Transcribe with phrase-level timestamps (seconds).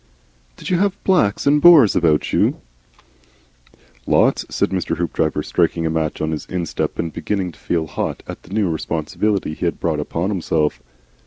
[0.57, 2.55] "Did you have Blacks and Boers about you?"
[4.07, 4.97] "Lots," said Mr.
[4.97, 8.67] Hoopdriver, striking a match on his instep and beginning to feel hot at the new
[8.67, 10.81] responsibility he had brought upon himself.